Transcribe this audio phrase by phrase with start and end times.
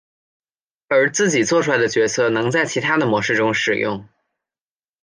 [0.87, 4.07] 而自己作出来的角色能在其他的模式中使用。